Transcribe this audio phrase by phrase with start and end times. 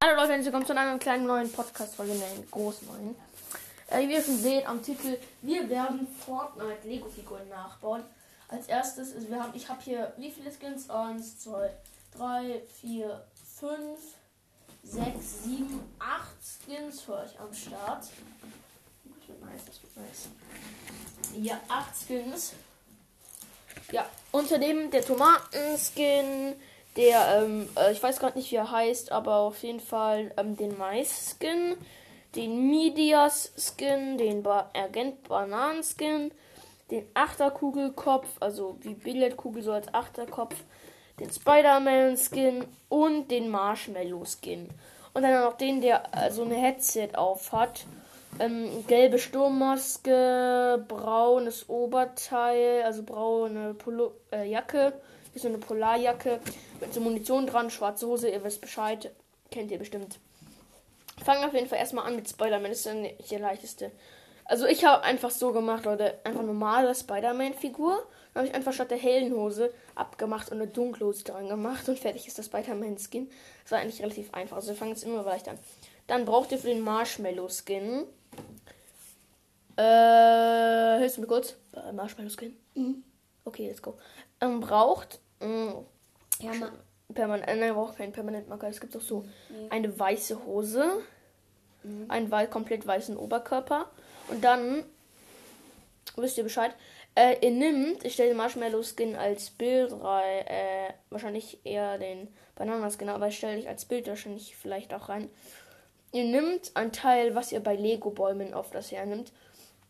[0.00, 3.16] Hallo Leute, herzlich willkommen zu einer kleinen neuen Podcast-Folge, nein, groß neuen.
[3.88, 8.04] Äh, wie ihr schon seht am Titel, wir werden Fortnite Lego-Figuren nachbauen.
[8.46, 10.88] Als erstes, ist, wir haben, ich habe hier wie viele Skins?
[10.88, 11.70] 1, 2,
[12.16, 13.24] 3, 4,
[13.58, 13.98] 5,
[14.84, 18.04] 6, 7, 8 Skins für euch am Start.
[18.04, 20.28] Das wird nice, das wird nice.
[21.44, 22.52] Ja, 8 Skins.
[23.90, 26.54] Ja, unter dem der Tomaten-Skin,
[26.98, 30.56] der, ähm, äh, ich weiß gerade nicht, wie er heißt, aber auf jeden Fall ähm,
[30.56, 31.76] den Mais-Skin,
[32.34, 36.32] den Medias-Skin, den ba Agent Bananen-Skin,
[36.90, 40.56] den Achterkugelkopf, also wie Billardkugel so als Achterkopf,
[41.20, 44.68] den Spider-Man-Skin und den Marshmallow-Skin.
[45.14, 47.86] Und dann noch den, der äh, so eine Headset auf hat.
[48.40, 54.92] Ähm, gelbe Sturmmaske, braunes Oberteil, also braune Polo äh, Jacke,
[55.38, 56.40] ist so eine Polarjacke
[56.80, 59.10] mit so Munition dran, schwarze Hose, ihr wisst Bescheid,
[59.50, 60.18] kennt ihr bestimmt.
[61.24, 63.90] Fangen auf jeden Fall erstmal an mit Spider-Man, ist dann der leichteste.
[64.44, 68.06] Also ich habe einfach so gemacht, Leute, einfach normale Spider-Man-Figur.
[68.32, 71.88] Dann habe ich einfach statt der hellen Hose abgemacht und eine dunkle Hose dran gemacht
[71.88, 73.28] und fertig ist das Spider-Man-Skin.
[73.62, 75.58] Das war eigentlich relativ einfach, also wir fangen jetzt immer leicht an.
[76.06, 78.04] Dann braucht ihr für den Marshmallow-Skin
[79.78, 81.54] äh, hilfst du mir kurz?
[81.72, 82.56] Äh, Marshmallow Skin?
[82.74, 83.04] Mhm.
[83.44, 83.96] Okay, let's go.
[84.40, 85.20] Ähm, braucht.
[85.40, 85.84] Mh,
[86.38, 86.72] Perma
[87.14, 88.68] permanent, äh, nein, braucht keinen Permanent Marker.
[88.68, 89.68] Es gibt auch so nee.
[89.70, 91.02] eine weiße Hose,
[91.82, 92.04] mhm.
[92.08, 93.90] einen komplett weißen Oberkörper
[94.28, 94.84] und dann
[96.16, 96.74] wisst ihr Bescheid.
[97.14, 102.28] Äh, ihr nimmt, ich stelle den Marshmallow Skin als Bild rein, äh, wahrscheinlich eher den
[102.54, 105.30] Bananaskin, aber ich stelle ich als Bild wahrscheinlich vielleicht auch rein.
[106.12, 109.32] Ihr nimmt ein Teil, was ihr bei Lego Bäumen oft das hernimmt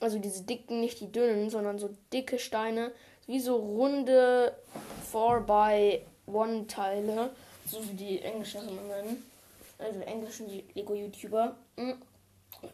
[0.00, 2.92] also diese dicken, nicht die dünnen, sondern so dicke Steine,
[3.26, 4.54] wie so runde
[5.12, 7.30] 4x1-Teile,
[7.66, 9.24] so wie die Englischen nennen,
[9.78, 12.00] also englischen Lego-YouTuber, hm.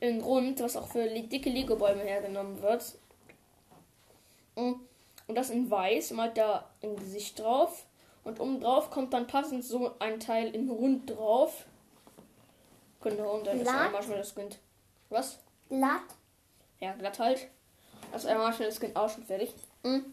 [0.00, 2.94] in rund, was auch für dicke Lego-Bäume hergenommen wird.
[4.56, 4.80] Hm.
[5.26, 7.84] Und das in weiß, malt da ein Gesicht drauf.
[8.24, 11.64] Und oben drauf kommt dann passend so ein Teil in rund drauf.
[13.02, 14.58] Genau, und dann ist einmal schon das Kind.
[15.08, 15.38] Was?
[15.68, 16.02] Glatt.
[16.80, 17.48] Ja, glatt halt.
[18.12, 19.54] Also einmal schnell das Kind auch schon fertig.
[19.82, 20.12] Mhm.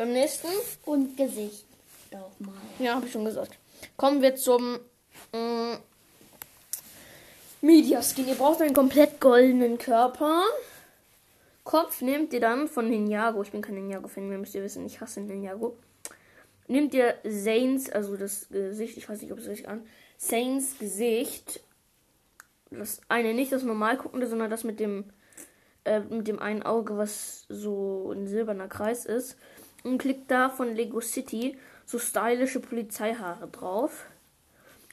[0.00, 0.48] Beim nächsten.
[0.86, 1.66] Und Gesicht.
[2.10, 2.54] Doch mal.
[2.78, 3.58] Ja, habe ich schon gesagt.
[3.98, 4.78] Kommen wir zum
[5.34, 5.78] mh,
[7.60, 8.26] Media Skin.
[8.26, 10.40] Ihr braucht einen komplett goldenen Körper.
[11.64, 13.42] Kopf nehmt ihr dann von Ninjago.
[13.42, 15.76] Ich bin kein Ninjago-Fan, müsst ihr wissen, ich hasse Ninjago.
[16.66, 19.86] Nehmt ihr Saints, also das Gesicht, ich weiß nicht, ob es richtig an.
[20.16, 21.60] Saints Gesicht.
[22.70, 25.12] Das eine nicht das normal guckende, sondern das mit dem
[25.84, 29.36] äh, mit dem einen Auge, was so ein silberner Kreis ist.
[29.84, 34.06] Und klickt da von Lego City so stylische Polizeihaare drauf.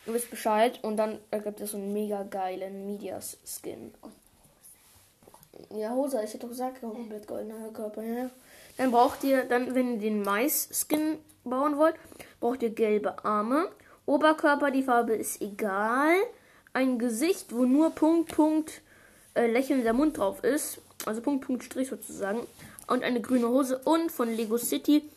[0.06, 0.80] Ihr wisst Bescheid.
[0.84, 3.94] Und dann ergibt es so einen mega geilen Medias Skin.
[5.72, 8.03] Ja, Hose, ich hätte doch gesagt, komplett goldener Körper.
[8.03, 8.30] Ja.
[8.78, 11.96] Dann braucht ihr, dann, wenn ihr den Mais-Skin bauen wollt,
[12.40, 13.69] braucht ihr gelbe Arme.
[14.06, 16.16] Oberkörper, die Farbe ist egal.
[16.74, 18.81] Ein Gesicht, wo nur Punkt, Punkt,
[19.34, 20.80] äh, lächelnder Mund drauf ist.
[21.06, 22.40] Also Punkt, Punkt, Strich sozusagen.
[22.88, 23.80] Und eine grüne Hose.
[23.80, 25.08] Und von Lego City,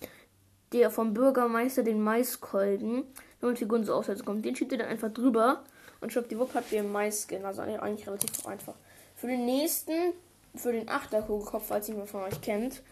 [0.72, 3.04] der vom Bürgermeister den Maiskolben.
[3.41, 4.44] Wenn man Figuren so Aufsätze kommt.
[4.44, 5.64] Den schiebt ihr dann einfach drüber.
[6.00, 6.36] Und schreibt die
[6.75, 7.44] ihr Maisskin.
[7.44, 8.75] Also eigentlich relativ einfach.
[9.16, 10.12] Für den nächsten,
[10.54, 12.82] für den Achterkugelkopf, falls jemand von euch kennt,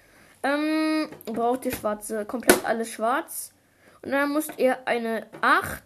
[0.43, 3.53] ähm, braucht ihr schwarze, komplett alles schwarz.
[4.03, 5.83] Und dann müsst ihr eine 8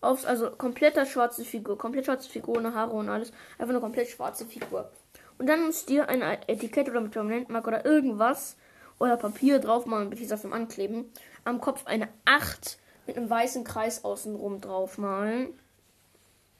[0.00, 4.08] aufs, also kompletter schwarze Figur, komplett schwarze Figur ohne Haare und alles, einfach eine komplett
[4.08, 4.90] schwarze Figur.
[5.38, 8.56] Und dann müsst ihr ein Etikett oder mit Permanentmark oder irgendwas
[8.98, 11.12] oder Papier drauf machen, mit dieser Film ankleben.
[11.44, 15.48] Am Kopf eine 8 mit einem weißen Kreis außenrum draufmalen.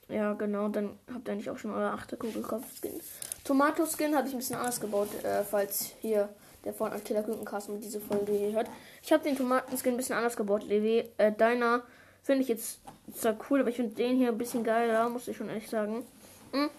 [0.09, 2.19] Ja, genau, dann habt ihr eigentlich auch schon eure 8.
[2.19, 3.01] Kugelkopf-Skin.
[3.45, 6.29] Tomato-Skin hatte ich ein bisschen anders gebaut, äh, falls hier
[6.65, 8.69] der von Attila Künkencast mit diese Folge hier hört.
[9.03, 11.05] Ich habe den Tomatenskin ein bisschen anders gebaut, Levi.
[11.17, 11.83] Äh, deiner
[12.23, 12.81] finde ich jetzt
[13.15, 16.05] zwar cool, aber ich finde den hier ein bisschen geiler, muss ich schon ehrlich sagen.
[16.53, 16.71] Hm.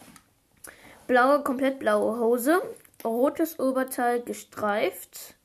[1.13, 2.59] Blaue, komplett blaue Hose.
[3.05, 5.35] Rotes Oberteil gestreift.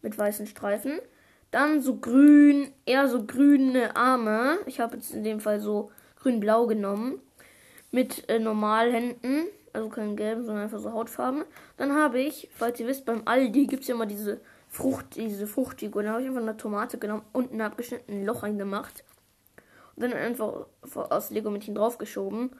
[0.00, 0.98] Mit weißen Streifen.
[1.50, 4.56] Dann so grün, eher so grüne Arme.
[4.64, 7.20] Ich habe jetzt in dem Fall so grün-blau genommen.
[7.90, 9.44] Mit äh, Normalhänden.
[9.74, 11.44] Also kein gelb, sondern einfach so Hautfarben.
[11.76, 14.40] Dann habe ich, falls ihr wisst, beim Aldi gibt es ja immer diese
[14.70, 16.02] Frucht, diese Fruchtfigur.
[16.02, 19.04] Dann habe ich einfach eine Tomate genommen, unten abgeschnitten, ein Loch reingemacht.
[19.96, 20.64] Und dann einfach
[21.10, 22.52] aus Lego Mädchen draufgeschoben.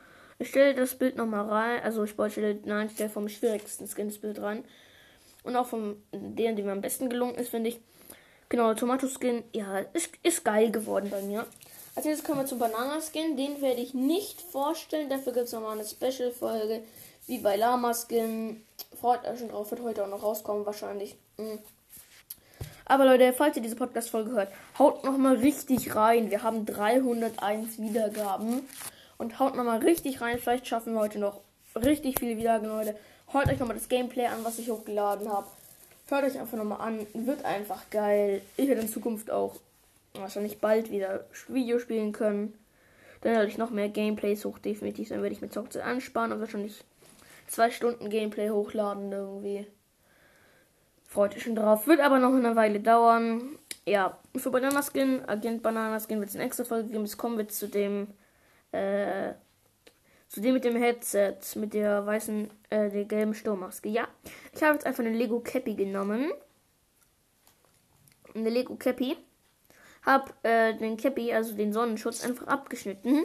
[0.44, 1.82] Ich stelle das Bild nochmal rein.
[1.84, 4.62] Also ich wollte, nein, ich stelle vom schwierigsten Skin das Bild rein.
[5.42, 7.80] Und auch vom der, der mir am besten gelungen ist, finde ich.
[8.50, 11.46] Genau, Tomato Skin, ja, ist, ist geil geworden bei mir.
[11.94, 13.38] Als nächstes kommen wir zum Bananaskin.
[13.38, 15.08] Den werde ich nicht vorstellen.
[15.08, 16.82] Dafür gibt es nochmal eine Special-Folge.
[17.26, 18.62] Wie bei Lama-Skin.
[19.00, 19.70] Freut euch schon drauf.
[19.70, 21.16] Wird heute auch noch rauskommen, wahrscheinlich.
[21.38, 21.58] Mhm.
[22.84, 26.30] Aber Leute, falls ihr diese Podcast-Folge hört, haut nochmal richtig rein.
[26.30, 28.68] Wir haben 301 Wiedergaben.
[29.24, 30.38] Und haut nochmal richtig rein.
[30.38, 31.40] Vielleicht schaffen wir heute noch
[31.74, 32.94] richtig viele Wiedergaben, Leute.
[33.32, 35.46] Hört euch nochmal das Gameplay an, was ich hochgeladen habe.
[36.08, 37.06] Hört euch einfach nochmal an.
[37.14, 38.42] Wird einfach geil.
[38.58, 39.56] Ich werde in Zukunft auch
[40.12, 42.52] wahrscheinlich bald wieder Video spielen können.
[43.22, 45.08] Dann werde ich noch mehr Gameplays hoch, definitiv.
[45.08, 46.84] Dann werde ich mit Zockzeit ansparen und wahrscheinlich
[47.46, 49.66] zwei Stunden Gameplay hochladen irgendwie.
[51.08, 51.86] Freut euch schon drauf.
[51.86, 53.58] Wird aber noch eine Weile dauern.
[53.86, 57.04] Ja, für Bananaskin, Agent Bananaskin wird es eine extra Folge geben.
[57.04, 58.08] Es kommen wir zu dem,
[58.74, 59.34] äh,
[60.28, 63.88] zu dem mit dem Headset, mit der weißen, äh, der gelben Sturmmaske.
[63.88, 64.08] Ja,
[64.52, 66.32] ich habe jetzt einfach eine Lego Cappy genommen.
[68.34, 69.16] Eine Lego Cappy.
[70.04, 73.24] Hab äh, den Cappy, also den Sonnenschutz, einfach abgeschnitten.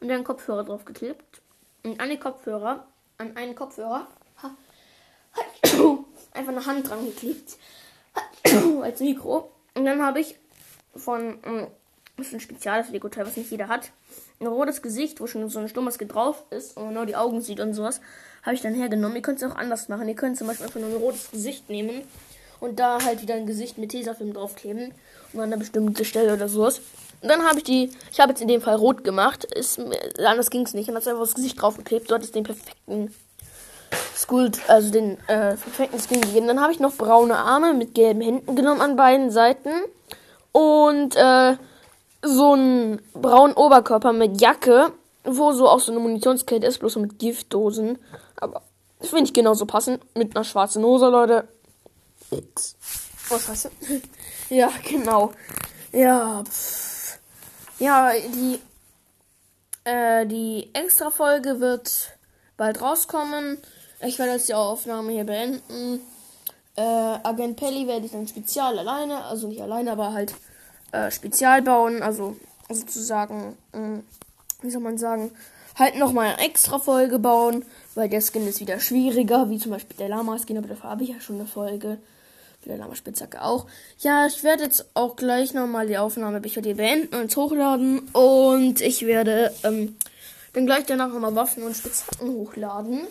[0.00, 1.42] Und dann Kopfhörer drauf geklebt.
[1.82, 2.86] Und an die Kopfhörer,
[3.18, 4.06] an einen Kopfhörer,
[6.32, 7.58] einfach eine Hand dran geklebt.
[8.82, 9.52] als Mikro.
[9.74, 10.36] Und dann habe ich
[10.96, 11.66] von, ähm,
[12.16, 13.90] das ist ein spezielles Lego-Teil, was nicht jeder hat,
[14.40, 17.60] ein rotes Gesicht, wo schon so eine Sturmmaske drauf ist und nur die Augen sieht
[17.60, 18.00] und sowas,
[18.42, 19.16] habe ich dann hergenommen.
[19.16, 20.08] Ihr könnt es auch anders machen.
[20.08, 22.02] Ihr könnt zum Beispiel einfach nur ein rotes Gesicht nehmen
[22.60, 24.92] und da halt wieder ein Gesicht mit Tesafilm draufkleben
[25.32, 26.80] und an einer bestimmten Stelle oder sowas.
[27.20, 29.80] Und dann habe ich die, ich habe jetzt in dem Fall rot gemacht, ist,
[30.18, 33.14] anders ging es nicht, und hat einfach das Gesicht draufgeklebt, dort ist den perfekten
[34.14, 36.46] School, also den äh, perfekten Skin gegeben.
[36.46, 39.70] Dann habe ich noch braune Arme mit gelben Händen genommen an beiden Seiten
[40.52, 41.56] und äh,
[42.24, 44.92] so einen braunen Oberkörper mit Jacke,
[45.24, 47.98] wo so auch so eine Munitionskette ist, bloß so mit Giftdosen.
[48.36, 48.62] Aber
[48.98, 50.02] das finde ich genauso passend.
[50.16, 51.48] Mit einer schwarzen Hose, Leute.
[52.30, 52.76] X.
[53.30, 53.70] Oh, scheiße.
[54.50, 55.32] ja, genau.
[55.92, 57.18] Ja, pff.
[57.78, 58.60] Ja, die,
[59.84, 62.16] äh, die Extra-Folge wird
[62.56, 63.58] bald rauskommen.
[64.00, 66.00] Ich werde jetzt die Aufnahme hier beenden.
[66.76, 70.34] Äh, Agent Pelly werde ich dann spezial alleine, also nicht alleine, aber halt
[70.94, 72.36] äh, spezial bauen, also
[72.70, 74.00] sozusagen, äh,
[74.62, 75.32] wie soll man sagen,
[75.76, 77.64] halt nochmal eine extra Folge bauen,
[77.94, 81.10] weil der Skin ist wieder schwieriger, wie zum Beispiel der Lama-Skin, aber dafür habe ich
[81.10, 81.98] ja schon eine Folge.
[82.64, 83.66] Der Lama-Spitzhacke auch.
[83.98, 88.80] Ja, ich werde jetzt auch gleich nochmal die Aufnahme bei dir beenden und hochladen und
[88.80, 89.96] ich werde ähm,
[90.54, 93.06] dann gleich danach nochmal Waffen und Spitzhacken hochladen.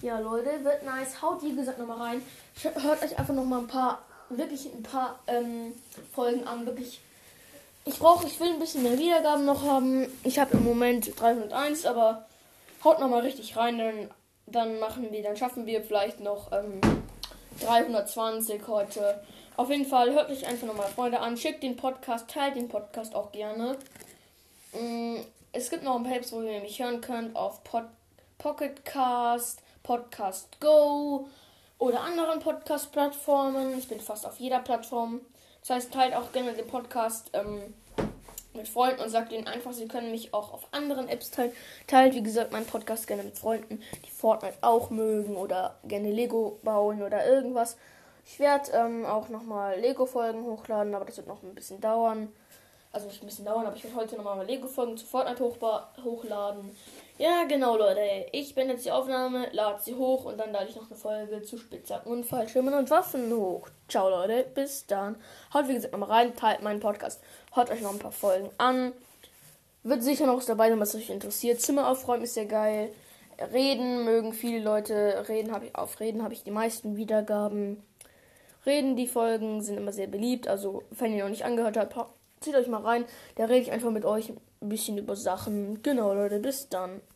[0.00, 1.20] Ja, Leute, wird nice.
[1.20, 2.22] Haut wie gesagt nochmal rein.
[2.62, 5.72] Hört euch einfach nochmal ein paar, wirklich ein paar ähm,
[6.12, 6.66] Folgen an.
[6.66, 7.00] Wirklich.
[7.84, 10.06] Ich brauche, ich will ein bisschen mehr Wiedergaben noch haben.
[10.22, 12.26] Ich habe im Moment 301, aber
[12.84, 13.78] haut nochmal richtig rein.
[13.78, 14.10] Dann,
[14.46, 16.80] dann machen wir, dann schaffen wir vielleicht noch ähm,
[17.60, 19.22] 320 heute.
[19.56, 21.36] Auf jeden Fall hört euch einfach nochmal Freunde an.
[21.36, 23.76] Schickt den Podcast, teilt den Podcast auch gerne.
[24.72, 25.16] Mm,
[25.52, 27.84] es gibt noch ein paar Apps, wo ihr mich hören könnt auf Pod
[28.38, 31.28] Pocketcast, Podcast Go
[31.78, 33.78] oder anderen Podcast-Plattformen.
[33.78, 35.20] Ich bin fast auf jeder Plattform.
[35.60, 37.74] Das heißt, teilt auch gerne den Podcast ähm,
[38.54, 41.52] mit Freunden und sagt ihnen einfach, sie können mich auch auf anderen Apps teilen.
[41.86, 46.58] Teilt, wie gesagt, meinen Podcast gerne mit Freunden, die Fortnite auch mögen oder gerne Lego
[46.62, 47.76] bauen oder irgendwas.
[48.26, 52.32] Ich werde ähm, auch nochmal Lego-Folgen hochladen, aber das wird noch ein bisschen dauern.
[52.90, 55.44] Also ein bisschen dauern, aber ich werde heute nochmal Lego-Folgen zu Fortnite
[56.04, 56.70] hochladen.
[57.18, 58.00] Ja, genau, Leute.
[58.32, 61.42] Ich bin jetzt die Aufnahme, lade sie hoch und dann lade ich noch eine Folge
[61.42, 63.68] zu Spitzhacken und Fallschirmen und Waffen hoch.
[63.88, 64.46] Ciao, Leute.
[64.54, 65.16] Bis dann.
[65.52, 67.20] Haut, wie gesagt, nochmal rein, teilt meinen Podcast.
[67.52, 68.92] Hört euch noch ein paar Folgen an.
[69.82, 71.60] Wird sicher noch was dabei sein, was euch interessiert.
[71.60, 72.90] Zimmer aufräumen ist sehr geil.
[73.52, 75.26] Reden mögen viele Leute.
[75.28, 77.82] Reden habe ich auf Reden habe ich die meisten Wiedergaben.
[78.64, 80.48] Reden, die Folgen sind immer sehr beliebt.
[80.48, 81.96] Also, wenn ihr noch nicht angehört habt,
[82.40, 83.04] zieht euch mal rein.
[83.36, 84.30] Da rede ich einfach mit euch
[84.60, 85.82] ein bisschen über Sachen.
[85.82, 87.00] Genau, Leute, bis dann.